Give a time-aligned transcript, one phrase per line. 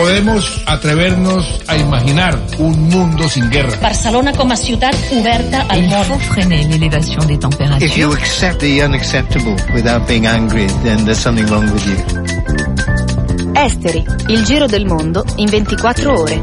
[0.00, 3.76] podemos atrevernos a imaginar un mundo sin guerra.
[3.80, 6.04] Barcelona com a ciutat oberta al Il món.
[6.04, 8.14] faut freiner l'élévation des If you températures.
[8.14, 13.52] accept the unacceptable without being angry, then there's something wrong with you.
[13.54, 16.42] Esteri, il giro del mondo in 24 ore.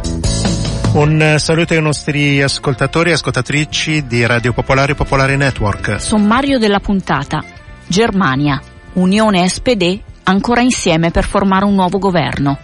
[0.94, 6.00] Un saluto ai nostri ascoltatori e ascoltatrici di Radio Popolare Popolare Network.
[6.00, 7.44] Sommario della puntata.
[7.88, 8.62] Germania.
[8.94, 12.58] Unione SPD ancora insieme per formare un nuovo governo.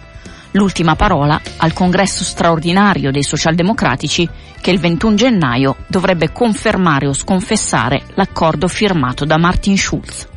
[0.56, 4.28] L'ultima parola al congresso straordinario dei socialdemocratici
[4.60, 10.28] che il 21 gennaio dovrebbe confermare o sconfessare l'accordo firmato da Martin Schulz.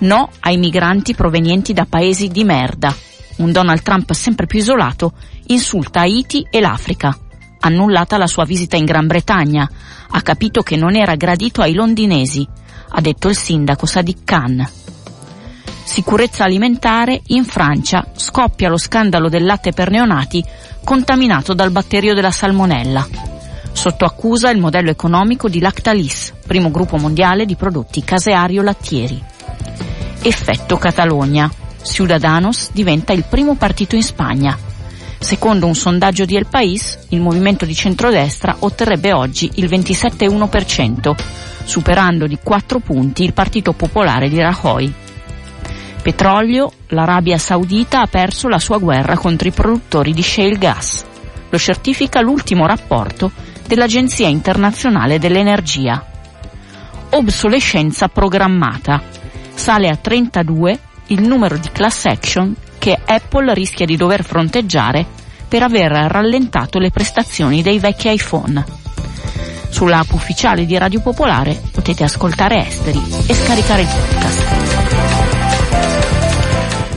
[0.00, 2.94] No ai migranti provenienti da paesi di merda.
[3.36, 5.14] Un Donald Trump sempre più isolato
[5.46, 7.16] insulta Haiti e l'Africa.
[7.60, 9.66] Annullata la sua visita in Gran Bretagna.
[10.10, 12.46] Ha capito che non era gradito ai londinesi,
[12.90, 14.68] ha detto il sindaco Sadiq Khan.
[15.96, 20.44] Sicurezza alimentare, in Francia scoppia lo scandalo del latte per neonati
[20.84, 23.08] contaminato dal batterio della salmonella.
[23.72, 29.24] Sotto accusa il modello economico di Lactalis, primo gruppo mondiale di prodotti caseario-lattieri.
[30.20, 31.50] Effetto Catalogna.
[31.82, 34.54] Ciudadanos diventa il primo partito in Spagna.
[35.18, 41.14] Secondo un sondaggio di El País, il movimento di centrodestra otterrebbe oggi il 27,1%,
[41.64, 45.04] superando di 4 punti il Partito Popolare di Rajoy.
[46.06, 51.04] Petrolio, l'Arabia Saudita ha perso la sua guerra contro i produttori di shale gas.
[51.48, 53.32] Lo certifica l'ultimo rapporto
[53.66, 56.00] dell'Agenzia internazionale dell'energia.
[57.10, 59.02] Obsolescenza programmata.
[59.52, 65.04] Sale a 32 il numero di class action che Apple rischia di dover fronteggiare
[65.48, 68.64] per aver rallentato le prestazioni dei vecchi iPhone.
[69.70, 74.55] Sull'app ufficiale di Radio Popolare potete ascoltare Esteri e scaricare il podcast.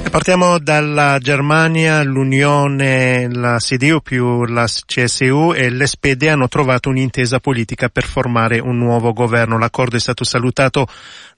[0.09, 7.89] Partiamo dalla Germania, l'Unione, la CDU più la CSU e l'SPD hanno trovato un'intesa politica
[7.89, 9.59] per formare un nuovo governo.
[9.59, 10.87] L'accordo è stato salutato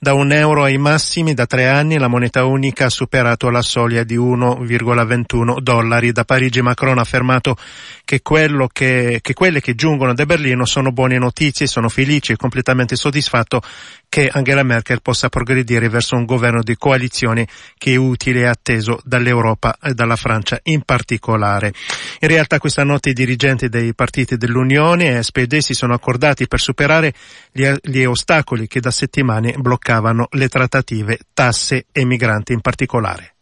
[0.03, 4.03] da un euro ai massimi da tre anni la moneta unica ha superato la soglia
[4.03, 6.11] di 1,21 dollari.
[6.11, 7.55] Da Parigi Macron ha affermato
[8.03, 12.95] che, che, che quelle che giungono da Berlino sono buone notizie, sono felici e completamente
[12.95, 13.61] soddisfatto
[14.09, 17.47] che Angela Merkel possa progredire verso un governo di coalizione
[17.77, 21.71] che è utile e atteso dall'Europa e dalla Francia in particolare.
[22.19, 26.59] In realtà questa notte i dirigenti dei partiti dell'Unione e SPD si sono accordati per
[26.59, 27.13] superare
[27.51, 29.53] gli, gli ostacoli che da settimane
[29.91, 33.33] bloccavano le trattative, tasse e migranti in particolare.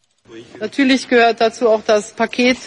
[0.60, 2.58] Natürlich gehört dazu auch das Paket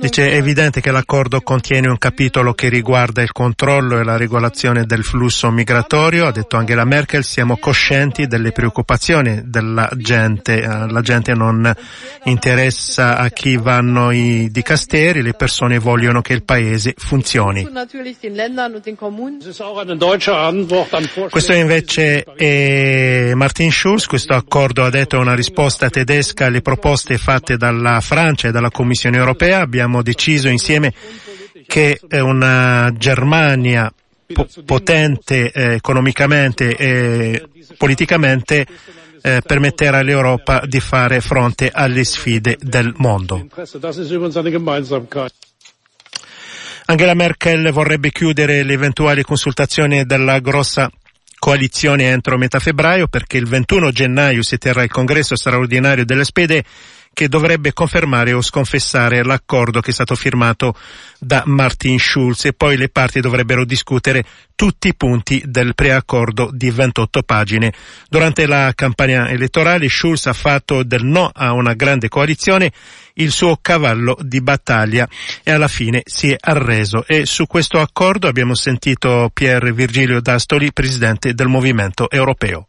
[0.00, 4.84] Dice è evidente che l'accordo contiene un capitolo che riguarda il controllo e la regolazione
[4.84, 11.00] del flusso migratorio, ha detto Angela Merkel, siamo coscienti delle preoccupazioni della gente, Eh, la
[11.00, 11.72] gente non
[12.24, 17.68] interessa a chi vanno i dicasteri, le persone vogliono che il paese funzioni.
[21.30, 26.46] Questo invece è Martin Schulz, questo accordo ha detto è una risposta tedesca.
[26.46, 29.60] Alle proposte fatte dalla Francia e dalla Commissione europea.
[29.60, 30.92] Abbiamo deciso insieme
[31.66, 33.92] che eh, una Germania
[34.32, 38.66] po- potente eh, economicamente e politicamente
[39.22, 43.46] eh, permetterà all'Europa di fare fronte alle sfide del mondo.
[46.88, 50.88] Angela Merkel vorrebbe chiudere le eventuali consultazioni della grossa
[51.38, 56.64] coalizione entro metà febbraio perché il 21 gennaio si terrà il congresso straordinario delle spede
[57.16, 60.76] che dovrebbe confermare o sconfessare l'accordo che è stato firmato
[61.18, 64.22] da Martin Schulz e poi le parti dovrebbero discutere
[64.54, 67.72] tutti i punti del preaccordo di 28 pagine.
[68.10, 72.70] Durante la campagna elettorale Schulz ha fatto del no a una grande coalizione
[73.14, 75.08] il suo cavallo di battaglia
[75.42, 80.70] e alla fine si è arreso e su questo accordo abbiamo sentito Pier Virgilio D'Astoli,
[80.70, 82.66] presidente del Movimento Europeo.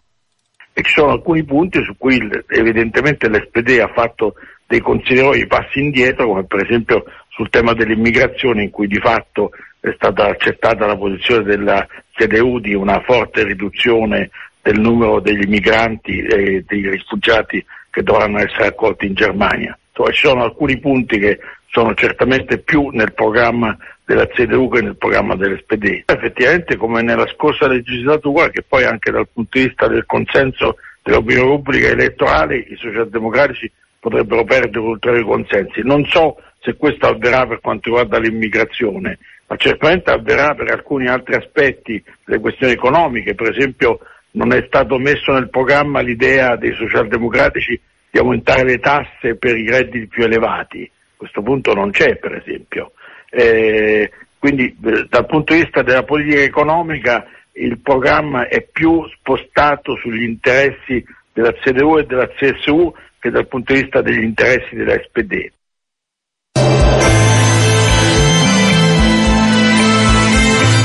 [0.77, 2.19] E ci sono alcuni punti su cui
[2.49, 4.35] evidentemente l'SPD ha fatto
[4.67, 9.49] dei considerevoli passi indietro, come per esempio sul tema dell'immigrazione in cui di fatto
[9.79, 14.29] è stata accettata la posizione della CDU di una forte riduzione
[14.61, 19.75] del numero degli migranti e dei rifugiati che dovranno essere accolti in Germania.
[19.97, 21.39] Insomma, ci sono alcuni punti che
[21.71, 26.03] sono certamente più nel programma della CDU che nel programma dell'SPD.
[26.05, 31.49] Effettivamente come nella scorsa legislatura, che poi anche dal punto di vista del consenso dell'opinione
[31.49, 35.81] pubblica elettorale, i socialdemocratici potrebbero perdere ulteriori consensi.
[35.83, 39.17] Non so se questo avverrà per quanto riguarda l'immigrazione,
[39.47, 43.99] ma certamente avverrà per alcuni altri aspetti, le questioni economiche, per esempio
[44.31, 47.79] non è stato messo nel programma l'idea dei socialdemocratici
[48.17, 50.89] di aumentare le tasse per i redditi più elevati.
[51.15, 52.93] Questo punto non c'è, per esempio.
[53.29, 54.09] Eh,
[54.39, 61.03] quindi dal punto di vista della politica economica il programma è più spostato sugli interessi
[61.33, 65.51] della CDU e della CSU che dal punto di vista degli interessi della SPD.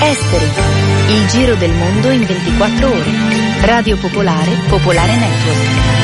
[0.03, 0.51] Esteri.
[1.09, 3.11] Il giro del mondo in 24 ore.
[3.65, 6.02] Radio Popolare, Popolare Network.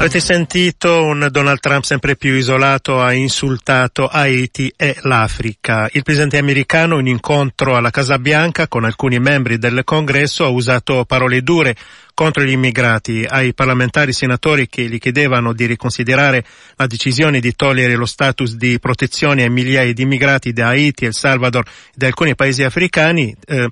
[0.00, 5.90] Avete sentito un Donald Trump sempre più isolato ha insultato Haiti e l'Africa.
[5.92, 11.04] Il presidente americano in incontro alla Casa Bianca con alcuni membri del congresso ha usato
[11.04, 11.76] parole dure
[12.14, 16.46] contro gli immigrati, ai parlamentari senatori che gli chiedevano di riconsiderare
[16.76, 21.12] la decisione di togliere lo status di protezione ai migliaia di immigrati da Haiti, El
[21.12, 23.36] Salvador e da alcuni paesi africani.
[23.46, 23.68] Eh,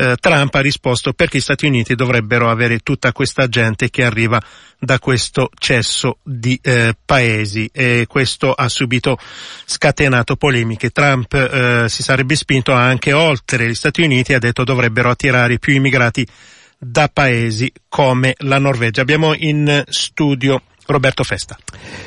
[0.00, 4.40] eh, Trump ha risposto perché gli Stati Uniti dovrebbero avere tutta questa gente che arriva
[4.78, 9.18] da questo cesso di eh, paesi e questo ha subito
[9.66, 10.88] scatenato polemiche.
[10.88, 15.58] Trump eh, si sarebbe spinto anche oltre gli Stati Uniti e ha detto dovrebbero attirare
[15.58, 16.26] più immigrati
[16.78, 19.02] da paesi come la Norvegia.
[19.02, 21.56] Abbiamo in studio Roberto Festa.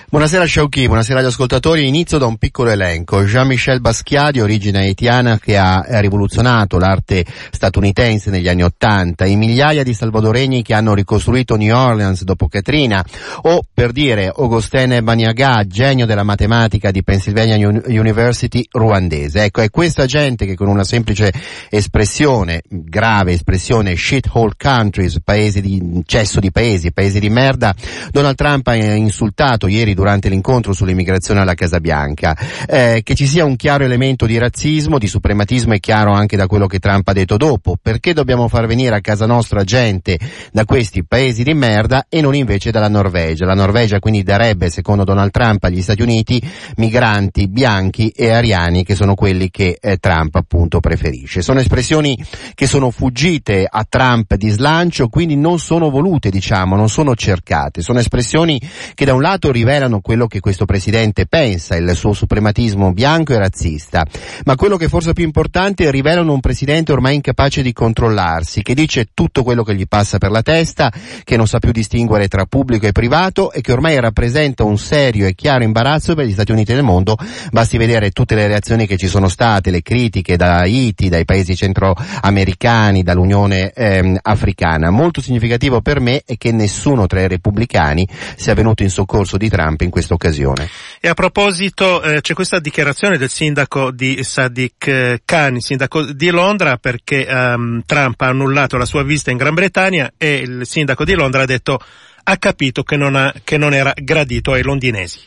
[0.09, 1.87] Buonasera Sciauchi, buonasera agli ascoltatori.
[1.87, 3.23] Inizio da un piccolo elenco.
[3.23, 9.83] Jean-Michel Basquiat, di origine haitiana, che ha rivoluzionato l'arte statunitense negli anni Ottanta, i migliaia
[9.83, 13.03] di salvadoregni che hanno ricostruito New Orleans dopo Katrina,
[13.43, 19.45] o per dire Augustin Baniaga, genio della matematica di Pennsylvania University ruandese.
[19.45, 21.31] Ecco, è questa gente che con una semplice
[21.69, 27.73] espressione, grave espressione, shithole countries, paesi di cesso di paesi, paesi di merda,
[28.11, 32.37] Donald Trump ha insultato ieri durante l'incontro sull'immigrazione alla Casa Bianca.
[32.67, 36.47] Eh, che ci sia un chiaro elemento di razzismo, di suprematismo è chiaro anche da
[36.47, 37.77] quello che Trump ha detto dopo.
[37.81, 40.19] Perché dobbiamo far venire a casa nostra gente
[40.51, 43.45] da questi paesi di merda e non invece dalla Norvegia?
[43.45, 46.41] La Norvegia quindi darebbe, secondo Donald Trump, agli Stati Uniti
[46.77, 51.41] migranti bianchi e ariani che sono quelli che eh, Trump appunto preferisce.
[51.41, 52.17] Sono espressioni
[52.53, 57.81] che sono fuggite a Trump di slancio, quindi non sono volute, diciamo, non sono cercate.
[57.81, 58.52] Sono espressioni
[58.93, 63.37] che da un lato rivelano quello che questo presidente pensa, il suo suprematismo bianco e
[63.37, 64.05] razzista,
[64.45, 69.07] ma quello che forse più importante rivelano un presidente ormai incapace di controllarsi, che dice
[69.13, 70.91] tutto quello che gli passa per la testa,
[71.23, 75.27] che non sa più distinguere tra pubblico e privato e che ormai rappresenta un serio
[75.27, 77.17] e chiaro imbarazzo per gli Stati Uniti del mondo,
[77.51, 81.55] basti vedere tutte le reazioni che ci sono state, le critiche da Haiti, dai paesi
[81.55, 84.89] centroamericani, dall'Unione ehm, Africana.
[84.89, 88.07] Molto significativo per me è che nessuno tra i repubblicani
[88.43, 90.69] sia venuto in soccorso di Trump in questa occasione.
[90.99, 96.29] E a proposito eh, c'è questa dichiarazione del sindaco di Sadiq eh, Khan, sindaco di
[96.29, 101.05] Londra, perché ehm, Trump ha annullato la sua visita in Gran Bretagna e il sindaco
[101.05, 101.79] di Londra ha detto
[102.25, 105.19] ha capito che non, ha, che non era gradito ai londinesi.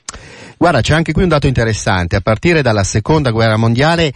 [0.58, 2.16] Guarda, c'è anche qui un dato interessante.
[2.16, 4.12] A partire dalla seconda guerra mondiale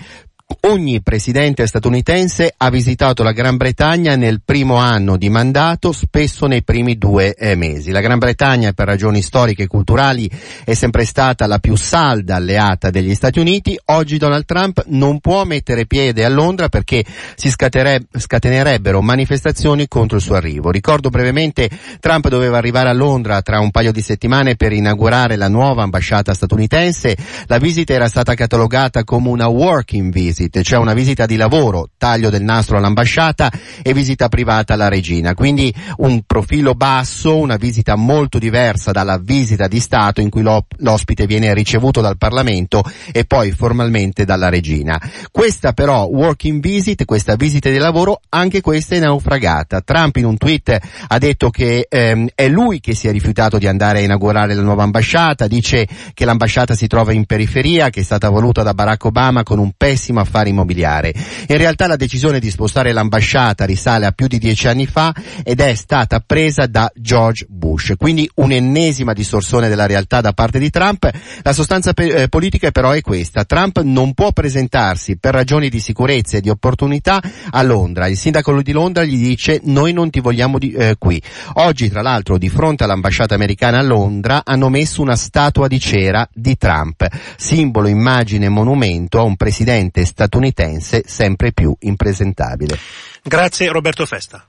[0.62, 6.62] Ogni presidente statunitense ha visitato la Gran Bretagna nel primo anno di mandato, spesso nei
[6.62, 7.90] primi due eh, mesi.
[7.90, 10.30] La Gran Bretagna, per ragioni storiche e culturali,
[10.64, 13.78] è sempre stata la più salda alleata degli Stati Uniti.
[13.86, 17.04] Oggi Donald Trump non può mettere piede a Londra perché
[17.36, 20.70] si scatenerebbero manifestazioni contro il suo arrivo.
[20.70, 25.48] Ricordo brevemente, Trump doveva arrivare a Londra tra un paio di settimane per inaugurare la
[25.48, 27.16] nuova ambasciata statunitense.
[27.46, 31.90] La visita era stata catalogata come una working visit visit, cioè una visita di lavoro,
[31.98, 33.50] taglio del nastro all'ambasciata
[33.82, 35.34] e visita privata alla regina.
[35.34, 41.26] Quindi un profilo basso, una visita molto diversa dalla visita di Stato in cui l'ospite
[41.26, 42.82] viene ricevuto dal Parlamento
[43.12, 45.00] e poi formalmente dalla regina.
[45.30, 49.80] Questa però working visit, questa visita di lavoro, anche questa è naufragata.
[49.82, 50.78] Trump in un tweet
[51.08, 54.62] ha detto che ehm, è lui che si è rifiutato di andare a inaugurare la
[54.62, 59.04] nuova ambasciata, dice che l'ambasciata si trova in periferia, che è stata voluta da Barack
[59.04, 61.12] Obama con un pessimo affare immobiliare.
[61.48, 65.60] In realtà la decisione di spostare l'ambasciata risale a più di dieci anni fa ed
[65.60, 67.94] è stata presa da George Bush.
[67.98, 71.10] Quindi un'ennesima distorsione della realtà da parte di Trump.
[71.42, 73.44] La sostanza pe- eh, politica però è questa.
[73.44, 77.20] Trump non può presentarsi per ragioni di sicurezza e di opportunità
[77.50, 78.06] a Londra.
[78.06, 81.20] Il sindaco di Londra gli dice noi non ti vogliamo di, eh, qui.
[81.54, 86.28] Oggi tra l'altro di fronte all'ambasciata americana a Londra hanno messo una statua di cera
[86.32, 87.06] di Trump,
[87.36, 92.78] simbolo, immagine, monumento a un presidente statunitense sempre più impresentabile.
[93.22, 94.44] Grazie Roberto Festa.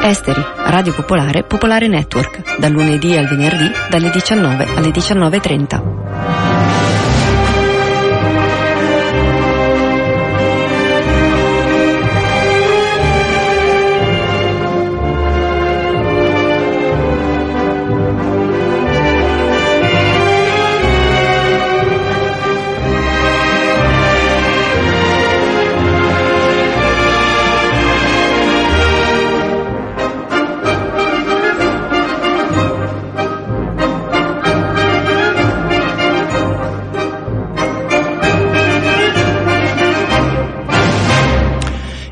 [0.00, 6.37] Esteri, Radio Popolare, Popolare Network, dal lunedì al venerdì dalle 19 alle 19.30.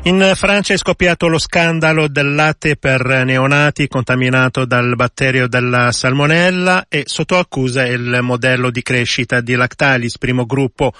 [0.07, 6.85] In Francia è scoppiato lo scandalo del latte per neonati contaminato dal batterio della salmonella
[6.87, 10.93] e sotto accusa il modello di crescita di Lactalis, primo gruppo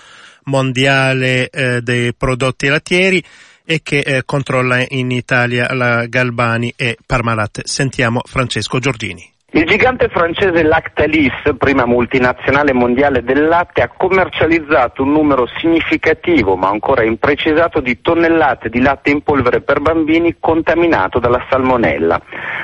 [0.48, 3.24] mondiale eh, dei prodotti lattieri
[3.64, 7.62] e che eh, controlla in Italia la Galbani e Parmalat.
[7.64, 9.36] Sentiamo Francesco Giorgini.
[9.58, 16.70] Il gigante francese Lactalis, prima multinazionale mondiale del latte, ha commercializzato un numero significativo, ma
[16.70, 22.22] ancora imprecisato, di tonnellate di latte in polvere per bambini contaminato dalla salmonella.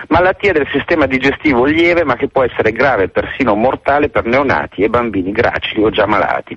[0.09, 4.83] Malattia del sistema digestivo lieve, ma che può essere grave e persino mortale per neonati
[4.83, 6.55] e bambini gracili o già malati.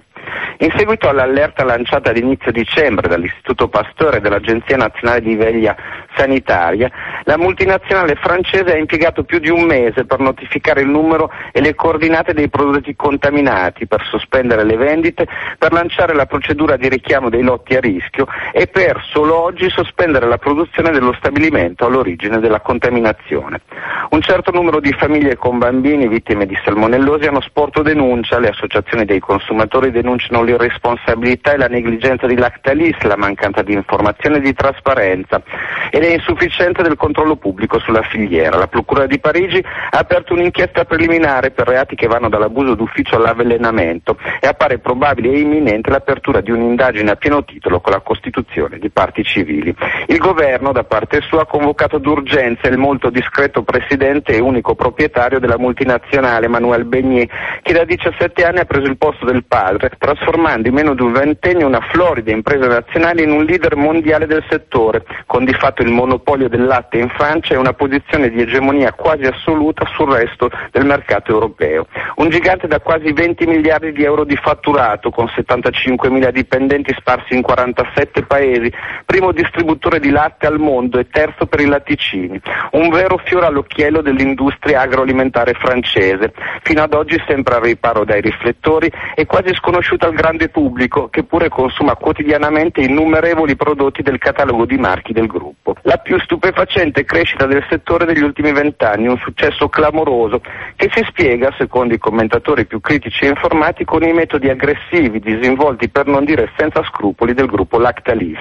[0.59, 5.77] In seguito all'allerta lanciata ad inizio dicembre dall'Istituto Pasteur e dall'Agenzia Nazionale di Veglia
[6.17, 6.91] Sanitaria,
[7.25, 11.75] la multinazionale francese ha impiegato più di un mese per notificare il numero e le
[11.75, 15.27] coordinate dei prodotti contaminati, per sospendere le vendite,
[15.59, 20.27] per lanciare la procedura di richiamo dei lotti a rischio e per solo oggi sospendere
[20.27, 23.61] la produzione dello stabilimento all'origine della contaminazione.
[24.09, 29.05] Un certo numero di famiglie con bambini vittime di salmonellosi hanno sporto denuncia, le associazioni
[29.05, 34.55] dei consumatori denunciano l'irresponsabilità e la negligenza di Lactalis, la mancanza di informazione e di
[34.55, 35.43] trasparenza
[35.91, 38.57] e l'insufficienza del controllo pubblico sulla filiera.
[38.57, 44.19] La Procura di Parigi ha aperto un'inchiesta preliminare per reati che vanno dall'abuso d'ufficio all'avvelenamento
[44.41, 48.91] e appare probabile e imminente l'apertura di un'indagine a pieno titolo con la costituzione di
[48.91, 49.75] parti civili.
[50.07, 55.39] Il governo da parte sua ha convocato d'urgenza il molto discreto presidente e unico proprietario
[55.39, 57.29] della multinazionale Manuel Begnier
[57.63, 61.13] che da 17 anni ha preso il posto del padre trasformando in meno di un
[61.13, 65.91] ventennio una florida impresa nazionale in un leader mondiale del settore con di fatto il
[65.91, 70.85] monopolio del latte in Francia e una posizione di egemonia quasi assoluta sul resto del
[70.85, 71.87] mercato europeo.
[72.17, 77.35] Un gigante da quasi 20 miliardi di euro di fatturato, con 75 mila dipendenti sparsi
[77.35, 78.73] in 47 paesi,
[79.05, 82.41] primo distributore di latte al mondo e terzo per i latticini.
[82.73, 88.91] Un vero fiore all'occhiello dell'industria agroalimentare francese, fino ad oggi sempre al riparo dai riflettori
[89.15, 89.55] e quasi
[89.87, 95.27] sconosciuta al grande pubblico, che pure consuma quotidianamente innumerevoli prodotti del catalogo di marchi del
[95.27, 95.77] gruppo.
[95.83, 100.41] La più stupefacente crescita del settore degli ultimi vent'anni, un successo clamoroso
[100.75, 105.89] che si spiega, secondo i commentatori più critici e informati, con i metodi aggressivi, disinvolti
[105.89, 108.41] per non dire senza scrupoli del gruppo Lactalis.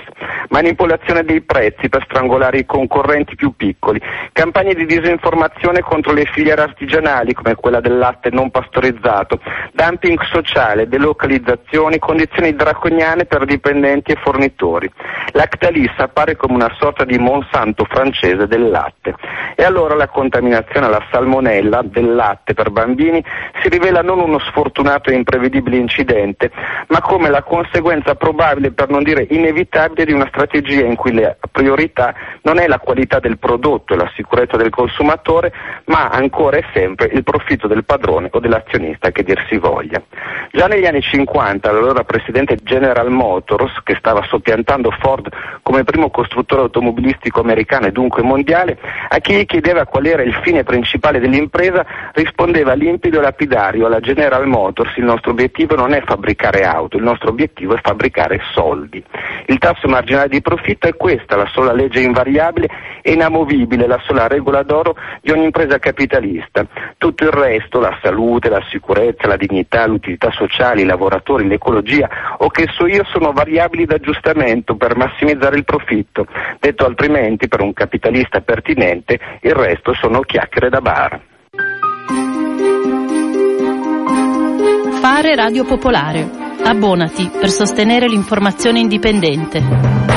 [0.50, 6.62] Manipolazione dei prezzi per strangolare i concorrenti più piccoli, campagne di disinformazione contro le filiere
[6.62, 9.40] artigianali come quella del latte non pastorizzato,
[9.74, 10.88] dumping sociale,
[11.40, 14.92] delocalizzazioni, condizioni draconiane per dipendenti e fornitori.
[15.32, 19.16] Lactalis appare come una sorta di Monsanto francese del latte.
[19.56, 23.24] E allora la contaminazione alla salmonella del latte per bambini
[23.62, 26.52] si rivela non uno sfortunato e imprevedibile incidente,
[26.88, 31.36] ma come la conseguenza probabile, per non dire inevitabile, di una strategia in cui la
[31.52, 32.14] priorità
[32.44, 35.54] non è la qualità del prodotto e la sicurezza del consumatore,
[35.86, 40.02] ma ancora e sempre il profitto del padrone o dell'azionista che dir si voglia.
[40.52, 41.25] Già negli anni 50
[41.72, 45.30] l'allora presidente General Motors, che stava soppiantando Ford
[45.62, 48.78] come primo costruttore automobilistico americano e dunque mondiale,
[49.10, 54.00] a chi gli chiedeva qual era il fine principale dell'impresa rispondeva limpido e lapidario alla
[54.00, 59.04] General Motors il nostro obiettivo non è fabbricare auto, il nostro obiettivo è fabbricare soldi.
[59.48, 62.68] Il tasso marginale di profitto è questa, la sola legge invariabile
[63.02, 66.66] e inamovibile, la sola regola d'oro di ogni impresa capitalista.
[66.98, 71.15] Tutto il resto, la salute, la sicurezza, la dignità, l'utilità sociale, i lavoratori,
[71.48, 72.08] l'ecologia
[72.38, 76.26] o che so io sono variabili d'aggiustamento per massimizzare il profitto.
[76.60, 81.22] Detto altrimenti, per un capitalista pertinente, il resto sono chiacchiere da bar.
[85.02, 86.44] Fare Radio Popolare.
[86.64, 90.15] Abbonati per sostenere l'informazione indipendente.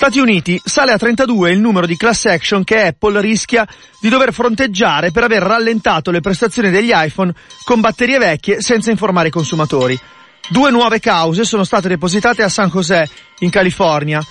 [0.00, 3.68] Stati Uniti sale a 32 il numero di class action che Apple rischia
[4.00, 9.28] di dover fronteggiare per aver rallentato le prestazioni degli iPhone con batterie vecchie senza informare
[9.28, 10.00] i consumatori.
[10.48, 13.06] Due nuove cause sono state depositate a San José,
[13.40, 14.24] in California.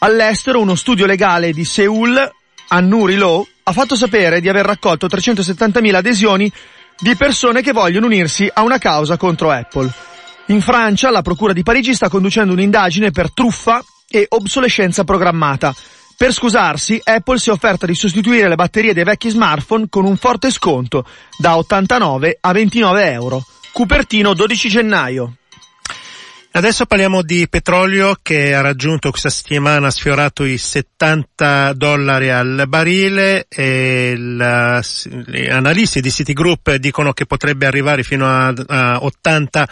[0.00, 2.32] All'estero uno studio legale di Seoul,
[2.70, 6.50] Annuri Law, ha fatto sapere di aver raccolto 370.000 adesioni
[6.98, 9.88] di persone che vogliono unirsi a una causa contro Apple.
[10.46, 15.74] In Francia la Procura di Parigi sta conducendo un'indagine per truffa e obsolescenza programmata.
[16.16, 20.16] Per scusarsi, Apple si è offerta di sostituire le batterie dei vecchi smartphone con un
[20.16, 21.04] forte sconto,
[21.38, 23.44] da 89 a 29 euro.
[23.72, 25.36] Cupertino 12 gennaio.
[26.54, 32.64] Adesso parliamo di petrolio che ha raggiunto questa settimana, ha sfiorato i 70 dollari al
[32.68, 34.82] barile e la,
[35.26, 39.68] gli analisti di Citigroup dicono che potrebbe arrivare fino a, a 80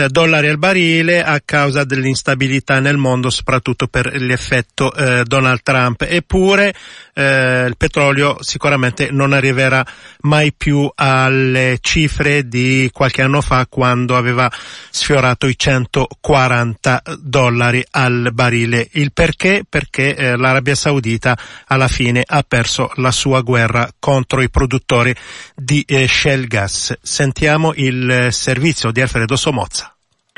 [0.00, 6.06] eh, dollari al barile a causa dell'instabilità nel mondo, soprattutto per l'effetto eh, Donald Trump.
[6.08, 6.74] Eppure
[7.12, 9.84] eh, il petrolio sicuramente non arriverà
[10.22, 14.50] mai più alle cifre di qualche anno fa quando aveva
[14.90, 18.88] sfiorato i 140 dollari al barile.
[18.92, 19.64] Il perché?
[19.68, 25.14] Perché eh, l'Arabia Saudita alla fine ha perso la sua guerra contro i produttori
[25.54, 26.96] di eh, Shell Gas.
[27.02, 29.89] Sentiamo il servizio di Alfredo Somozza.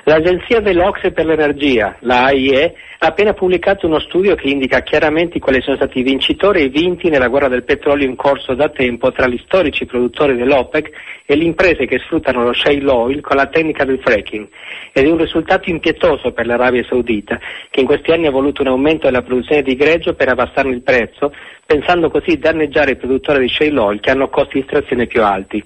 [0.04, 5.62] L'Agenzia dell'Ocse per l'Energia, la AIE, ha appena pubblicato uno studio che indica chiaramente quali
[5.62, 9.12] sono stati i vincitori e i vinti nella guerra del petrolio in corso da tempo
[9.12, 10.90] tra gli storici produttori dell'OPEC
[11.25, 14.49] e le imprese che sfruttano lo shale oil con la tecnica del fracking.
[14.92, 17.38] Ed è un risultato impietoso per l'Arabia Saudita,
[17.71, 20.82] che in questi anni ha voluto un aumento della produzione di greggio per abbassarne il
[20.82, 21.32] prezzo,
[21.64, 25.23] pensando così di danneggiare i produttori di shale oil che hanno costi di estrazione più
[25.23, 25.62] alti.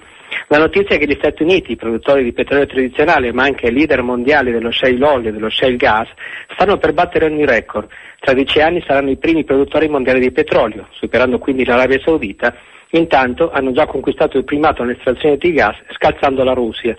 [0.49, 4.53] La notizia è che gli Stati Uniti, produttori di petrolio tradizionale ma anche leader mondiali
[4.53, 6.09] dello shale oil e dello shale gas,
[6.55, 7.89] stanno per battere ogni record.
[8.21, 12.55] Tra dieci anni saranno i primi produttori mondiali di petrolio, superando quindi l'Arabia Saudita.
[12.91, 16.97] Intanto hanno già conquistato il primato nell'estrazione di gas scalzando la Russia.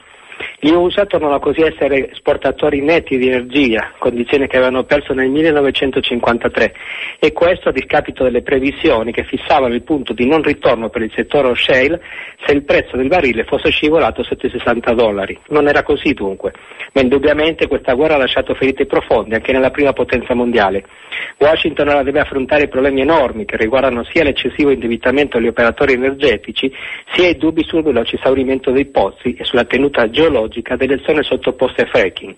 [0.59, 5.29] Gli USA tornano così a essere esportatori netti di energia, condizione che avevano perso nel
[5.29, 6.73] 1953
[7.19, 11.11] e questo a discapito delle previsioni che fissavano il punto di non ritorno per il
[11.15, 12.01] settore shale
[12.45, 15.37] se il prezzo del barile fosse scivolato sotto i 60 dollari.
[15.49, 16.53] Non era così dunque,
[16.93, 20.85] ma indubbiamente questa guerra ha lasciato ferite profonde anche nella prima potenza mondiale.
[21.37, 26.71] Washington ora deve affrontare problemi enormi che riguardano sia l'eccessivo indebitamento degli operatori energetici
[27.13, 31.83] sia i dubbi sul veloce esaurimento dei pozzi e sulla tenuta geologica delle zone sottoposte
[31.83, 32.35] a fracking.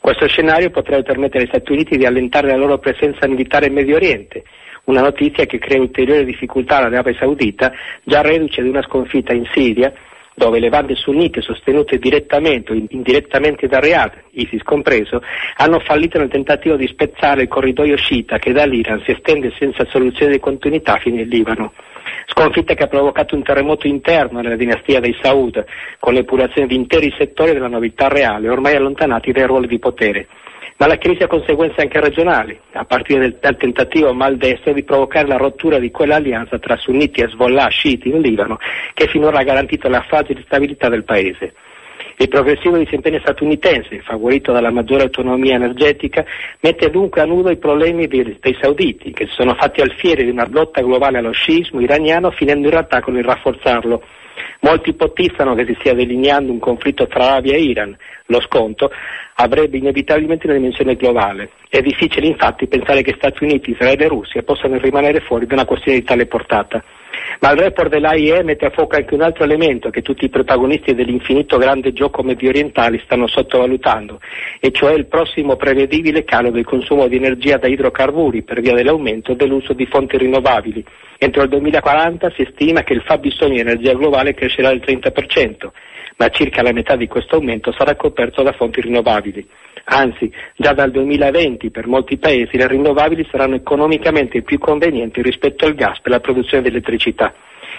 [0.00, 3.96] Questo scenario potrebbe permettere agli Stati Uniti di allentare la loro presenza militare in Medio
[3.96, 4.44] Oriente,
[4.84, 7.72] una notizia che crea ulteriori difficoltà all'Arabia Saudita,
[8.04, 9.92] già reduce di una sconfitta in Siria
[10.38, 15.20] dove le bande sunnite sostenute direttamente o indirettamente da Riyadh, ISIS compreso,
[15.56, 20.32] hanno fallito nel tentativo di spezzare il corridoio sciita che dall'Iran si estende senza soluzione
[20.32, 21.72] di continuità fino in Libano.
[22.26, 25.62] Sconfitta che ha provocato un terremoto interno nella dinastia dei Saud,
[25.98, 30.28] con l'epurazione di interi settori della novità reale, ormai allontanati dai ruoli di potere
[30.76, 35.36] ma la crisi ha conseguenze anche regionali, a partire dal, tentativo maldestro di provocare la
[35.36, 38.58] rottura di quell'alleanza tra sunniti e Hezbollah sciiti in Libano,
[38.94, 41.54] che finora ha garantito la fragile stabilità del paese.
[42.20, 46.24] Il progressivo disimpegno statunitense, favorito dalla maggiore autonomia energetica,
[46.58, 50.30] mette dunque a nudo i problemi dei, dei sauditi, che si sono fatti alfieri di
[50.30, 54.02] una lotta globale allo sciismo iraniano, finendo in realtà con il rafforzarlo.
[54.62, 57.96] Molti ipotizzano che si stia delineando un conflitto tra Arabia e Iran.
[58.26, 58.90] Lo sconto
[59.34, 61.50] avrebbe inevitabilmente una dimensione globale.
[61.68, 65.64] È difficile infatti pensare che Stati Uniti, Israele e Russia possano rimanere fuori da una
[65.64, 66.82] questione di tale portata.
[67.40, 70.94] Ma il report dell'AIE mette a fuoco anche un altro elemento che tutti i protagonisti
[70.94, 74.20] dell'infinito grande gioco medio orientale stanno sottovalutando,
[74.60, 79.34] e cioè il prossimo prevedibile calo del consumo di energia da idrocarburi per via dell'aumento
[79.34, 80.84] dell'uso di fonti rinnovabili.
[81.18, 85.70] Entro il 2040 si stima che il fabbisogno di energia globale crescerà del 30%,
[86.16, 89.46] ma circa la metà di questo aumento sarà coperto da fonti rinnovabili.
[89.84, 95.74] Anzi, già dal 2020 per molti paesi le rinnovabili saranno economicamente più convenienti rispetto al
[95.74, 97.32] gas per la produzione di elettricità.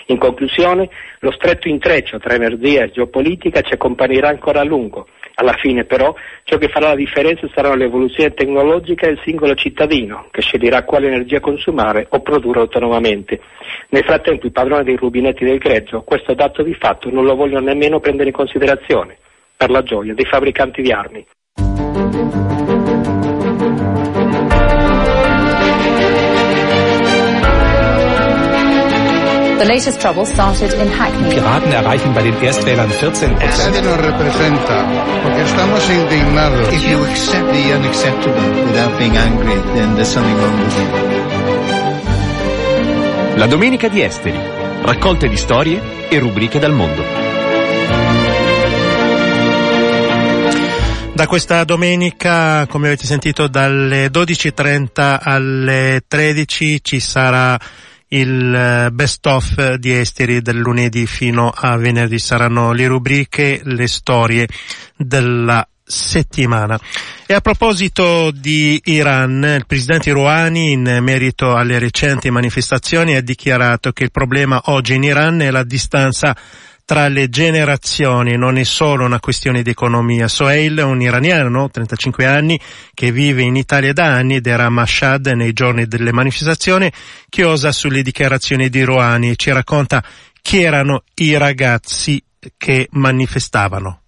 [0.09, 5.07] In conclusione, lo stretto intreccio tra energia e geopolitica ci accompagnerà ancora a lungo.
[5.35, 10.41] Alla fine però ciò che farà la differenza sarà l'evoluzione tecnologica del singolo cittadino, che
[10.41, 13.39] sceglierà quale energia consumare o produrre autonomamente.
[13.89, 17.65] Nel frattempo i padroni dei rubinetti del greggio questo dato di fatto non lo vogliono
[17.65, 19.17] nemmeno prendere in considerazione,
[19.55, 21.25] per la gioia dei fabbricanti di armi.
[29.59, 31.31] The latest trouble started in Hackney.
[31.31, 34.87] Piraten erreichen bei den Erstwählern 14 Nadie nos representa
[35.21, 36.69] porque estamos indignados.
[36.71, 40.87] If you accept the unacceptable without being angry, then there's something wrong with you.
[43.35, 44.39] La domenica di Esteri.
[44.81, 47.03] Raccolte di storie e rubriche dal mondo.
[51.11, 57.59] Da questa domenica, come avete sentito, dalle 12.30 alle 13 ci sarà
[58.09, 62.19] il eh, best of di Esteri del lunedì fino a venerdì.
[62.19, 64.47] Saranno le rubriche, le storie
[64.95, 66.79] della settimana.
[67.25, 73.91] E a proposito di Iran, il presidente Rouhani in merito alle recenti manifestazioni ha dichiarato
[73.91, 76.35] che il problema oggi in Iran è la distanza
[76.89, 80.27] tra le generazioni, non è solo una questione di economia.
[80.27, 82.59] Sohail è un iraniano, 35 anni,
[82.95, 86.91] che vive in Italia da anni ed era a Mashhad nei giorni delle manifestazioni,
[87.29, 90.03] che osa sulle dichiarazioni di Rouhani e ci racconta
[90.41, 92.23] chi erano i ragazzi
[92.57, 94.01] che manifestavano.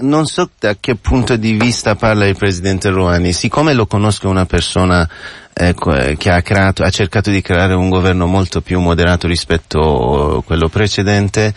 [0.00, 4.44] Non so da che punto di vista parla il presidente Rouhani, siccome lo conosco una
[4.44, 5.08] persona
[5.54, 10.42] eh, che ha, creato, ha cercato di creare un governo molto più moderato rispetto a
[10.42, 11.54] quello precedente,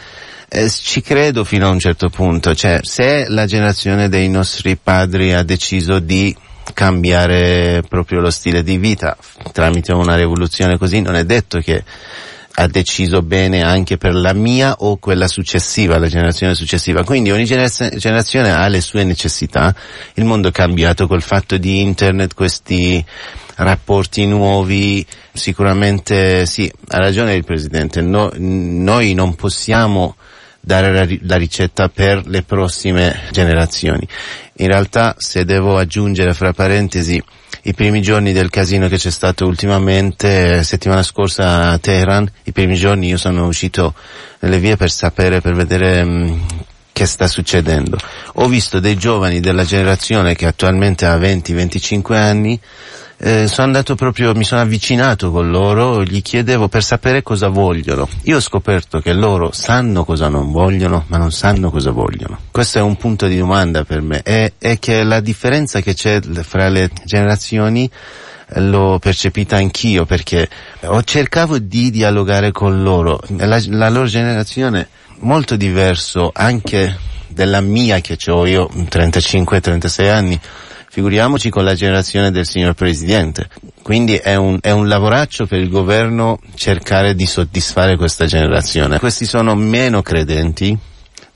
[0.49, 5.33] eh, ci credo fino a un certo punto, cioè se la generazione dei nostri padri
[5.33, 6.35] ha deciso di
[6.73, 9.17] cambiare proprio lo stile di vita
[9.51, 11.83] tramite una rivoluzione così, non è detto che
[12.59, 17.03] ha deciso bene anche per la mia o quella successiva, la generazione successiva.
[17.03, 19.75] Quindi ogni generazione ha le sue necessità.
[20.15, 23.03] Il mondo è cambiato col fatto di internet, questi
[23.57, 30.15] rapporti nuovi, sicuramente sì, ha ragione il Presidente, no, noi non possiamo
[30.59, 34.07] dare la, la ricetta per le prossime generazioni.
[34.57, 37.21] In realtà, se devo aggiungere fra parentesi,
[37.63, 42.75] i primi giorni del casino che c'è stato ultimamente, settimana scorsa a Teheran, i primi
[42.75, 43.93] giorni io sono uscito
[44.39, 46.45] nelle vie per sapere, per vedere mh,
[46.97, 47.95] che sta succedendo.
[48.37, 52.59] Ho visto dei giovani della generazione che attualmente ha 20-25 anni
[53.19, 58.07] eh, sono andato proprio, mi sono avvicinato con loro, gli chiedevo per sapere cosa vogliono.
[58.23, 62.39] Io ho scoperto che loro sanno cosa non vogliono, ma non sanno cosa vogliono.
[62.49, 66.19] Questo è un punto di domanda per me, è, è che la differenza che c'è
[66.19, 67.87] fra le generazioni
[68.47, 70.49] eh, l'ho percepita anch'io perché
[70.85, 73.19] ho cercato di dialogare con loro.
[73.37, 74.87] La, la loro generazione
[75.19, 80.39] molto diverso anche della mia che ho io 35-36 anni
[80.89, 83.47] figuriamoci con la generazione del signor Presidente.
[83.83, 88.97] Quindi è un, è un lavoraccio per il governo cercare di soddisfare questa generazione.
[88.97, 90.75] Questi sono meno credenti,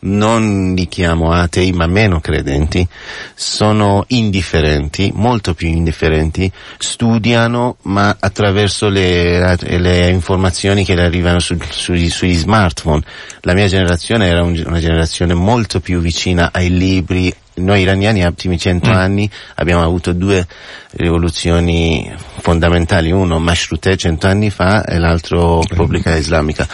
[0.02, 2.88] non li chiamo atei, ma meno credenti,
[3.36, 11.58] sono indifferenti, molto più indifferenti, studiano, ma attraverso le, le informazioni che le arrivano su,
[11.70, 13.04] su, sugli smartphone.
[13.42, 18.28] La mia generazione era un, una generazione molto più vicina ai libri, noi iraniani negli
[18.28, 18.94] ultimi cento mm.
[18.94, 20.46] anni abbiamo avuto due
[20.92, 26.68] rivoluzioni fondamentali, uno Mashrute cento anni fa e l'altro Repubblica Islamica.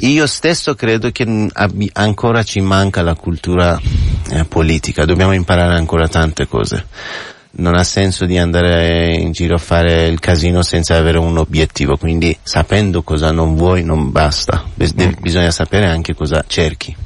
[0.00, 1.48] Io stesso credo che
[1.92, 3.80] ancora ci manca la cultura
[4.30, 6.86] eh, politica, dobbiamo imparare ancora tante cose.
[7.56, 11.96] Non ha senso di andare in giro a fare il casino senza avere un obiettivo,
[11.96, 15.12] quindi sapendo cosa non vuoi non basta, mm.
[15.20, 16.96] bisogna sapere anche cosa cerchi.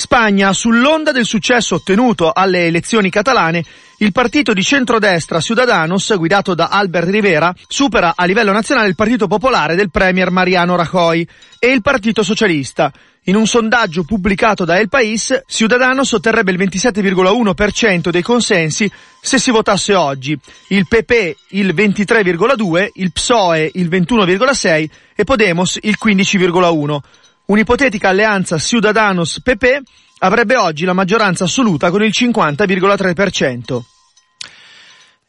[0.00, 3.64] Spagna, sull'onda del successo ottenuto alle elezioni catalane,
[3.96, 9.26] il partito di centrodestra Ciudadanos, guidato da Albert Rivera, supera a livello nazionale il Partito
[9.26, 11.26] Popolare del Premier Mariano Rajoy
[11.58, 12.92] e il Partito Socialista.
[13.24, 18.88] In un sondaggio pubblicato da El País, Ciudadanos otterrebbe il 27,1% dei consensi
[19.20, 25.96] se si votasse oggi, il PP il 23,2%, il PSOE il 21,6% e Podemos il
[26.00, 27.00] 15,1%.
[27.48, 29.80] Un'ipotetica alleanza Ciudadanos-PP
[30.18, 33.80] avrebbe oggi la maggioranza assoluta con il 50,3%.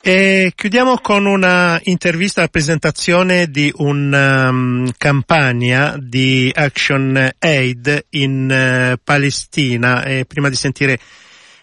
[0.01, 8.93] E chiudiamo con una intervista alla presentazione di una um, campagna di Action Aid in
[8.95, 10.03] uh, Palestina.
[10.03, 10.99] E prima di sentire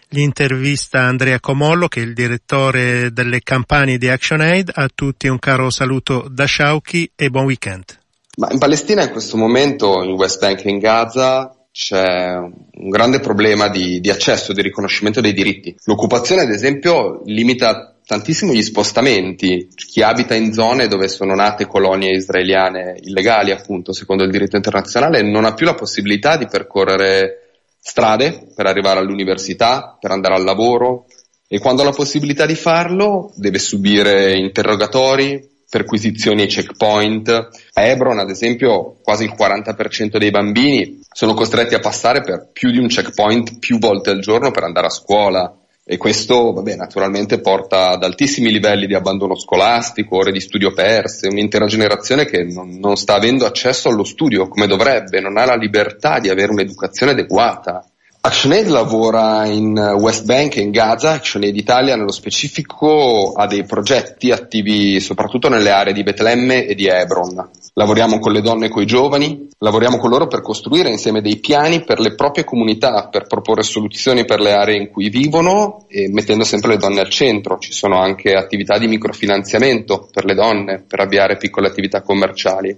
[0.09, 5.37] l'intervista Andrea Comollo, che è il direttore delle campagne di Action Aid, a tutti un
[5.37, 8.05] caro saluto da Shauki e buon weekend.
[8.37, 13.19] Ma in Palestina in questo momento, in West Bank e in Gaza, c'è un grande
[13.19, 15.75] problema di, di accesso, di riconoscimento dei diritti.
[15.85, 19.69] L'occupazione, ad esempio, limita tantissimo gli spostamenti.
[19.73, 25.23] Chi abita in zone dove sono nate colonie israeliane illegali, appunto, secondo il diritto internazionale,
[25.23, 31.05] non ha più la possibilità di percorrere strade per arrivare all'università, per andare al lavoro
[31.47, 37.29] e quando ha la possibilità di farlo deve subire interrogatori, perquisizioni ai checkpoint.
[37.73, 42.71] A Hebron, ad esempio, quasi il 40% dei bambini sono costretti a passare per più
[42.71, 45.53] di un checkpoint più volte al giorno per andare a scuola.
[45.89, 51.29] E questo, vabbè, naturalmente porta ad altissimi livelli di abbandono scolastico, ore di studio perse,
[51.29, 55.55] un'intera generazione che non, non sta avendo accesso allo studio come dovrebbe, non ha la
[55.55, 57.89] libertà di avere un'educazione adeguata.
[58.27, 64.31] ActionAid lavora in West Bank e in Gaza, ActionAid Italia nello specifico ha dei progetti
[64.31, 67.49] attivi soprattutto nelle aree di Betlemme e di Hebron.
[67.71, 71.37] Lavoriamo con le donne e con i giovani, lavoriamo con loro per costruire insieme dei
[71.37, 76.09] piani per le proprie comunità, per proporre soluzioni per le aree in cui vivono e
[76.11, 77.57] mettendo sempre le donne al centro.
[77.59, 82.77] Ci sono anche attività di microfinanziamento per le donne, per avviare piccole attività commerciali.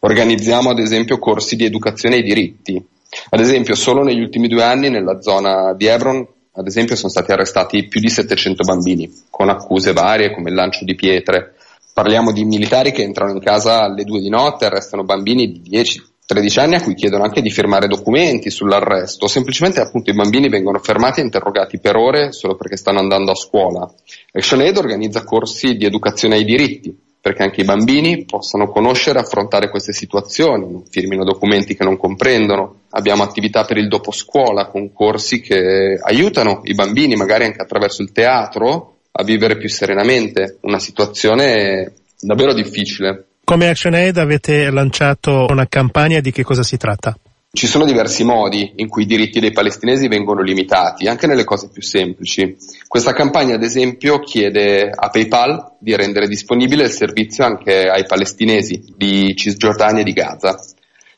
[0.00, 2.84] Organizziamo ad esempio corsi di educazione ai diritti,
[3.30, 7.32] ad esempio, solo negli ultimi due anni nella zona di Hebron, ad esempio, sono stati
[7.32, 11.54] arrestati più di 700 bambini, con accuse varie come il lancio di pietre.
[11.92, 16.02] Parliamo di militari che entrano in casa alle due di notte, arrestano bambini di 10,
[16.26, 20.78] 13 anni a cui chiedono anche di firmare documenti sull'arresto, semplicemente appunto i bambini vengono
[20.78, 23.92] fermati e interrogati per ore solo perché stanno andando a scuola.
[24.32, 29.68] ActionAid organizza corsi di educazione ai diritti, perché anche i bambini possano conoscere e affrontare
[29.68, 32.80] queste situazioni, firmino documenti che non comprendono.
[32.90, 38.12] Abbiamo attività per il dopo scuola, concorsi che aiutano i bambini, magari anche attraverso il
[38.12, 43.26] teatro, a vivere più serenamente una situazione davvero difficile.
[43.44, 47.18] Come ActionAid avete lanciato una campagna di che cosa si tratta?
[47.52, 51.68] Ci sono diversi modi in cui i diritti dei palestinesi vengono limitati, anche nelle cose
[51.68, 52.56] più semplici.
[52.86, 58.84] Questa campagna, ad esempio, chiede a PayPal di rendere disponibile il servizio anche ai palestinesi
[58.96, 60.60] di Cisgiordania e di Gaza.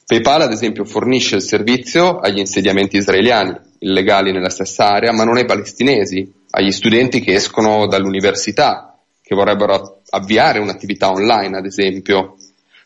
[0.07, 5.37] PayPal, ad esempio, fornisce il servizio agli insediamenti israeliani, illegali nella stessa area, ma non
[5.37, 12.37] ai palestinesi, agli studenti che escono dall'università, che vorrebbero avviare un'attività online, ad esempio,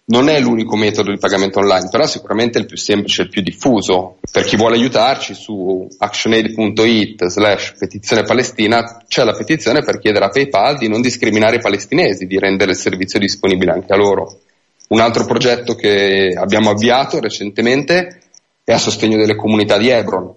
[0.09, 3.31] non è l'unico metodo di pagamento online, però sicuramente è il più semplice e il
[3.31, 4.19] più diffuso.
[4.31, 10.29] Per chi vuole aiutarci su actionaid.it slash petizione palestina c'è la petizione per chiedere a
[10.29, 14.41] PayPal di non discriminare i palestinesi, di rendere il servizio disponibile anche a loro.
[14.89, 18.21] Un altro progetto che abbiamo avviato recentemente
[18.63, 20.33] è a sostegno delle comunità di Hebron,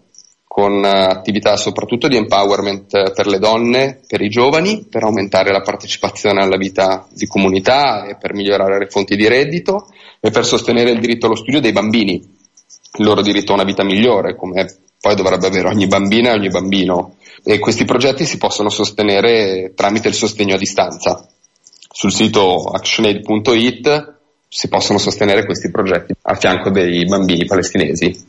[0.60, 5.54] con eh, attività soprattutto di empowerment eh, per le donne, per i giovani, per aumentare
[5.54, 9.88] la partecipazione alla vita di comunità e per migliorare le fonti di reddito
[10.19, 13.86] e per sostenere il diritto allo studio dei bambini, il loro diritto a una vita
[13.86, 14.67] migliore, come
[15.00, 17.15] poi dovrebbe avere ogni bambina e ogni bambino.
[17.41, 21.26] E questi progetti si possono sostenere tramite il sostegno a distanza.
[21.89, 24.17] Sul sito actionaid.it
[24.50, 28.29] si possono sostenere questi progetti a fianco dei bambini palestinesi.